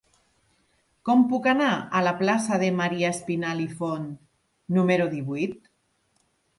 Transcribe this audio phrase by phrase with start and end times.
[1.09, 1.67] Com puc anar
[1.99, 4.11] a la plaça de Maria Espinalt i Font
[4.81, 5.75] número divuit?